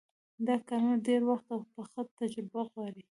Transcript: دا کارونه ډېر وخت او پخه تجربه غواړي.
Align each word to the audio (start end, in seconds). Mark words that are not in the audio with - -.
دا 0.47 0.55
کارونه 0.67 0.97
ډېر 1.07 1.21
وخت 1.29 1.47
او 1.53 1.59
پخه 1.73 2.01
تجربه 2.19 2.61
غواړي. 2.71 3.03